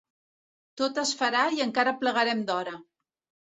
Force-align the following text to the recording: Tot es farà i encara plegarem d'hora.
Tot 0.81 0.97
es 1.03 1.11
farà 1.21 1.45
i 1.59 1.63
encara 1.67 1.95
plegarem 2.03 2.45
d'hora. 2.51 2.79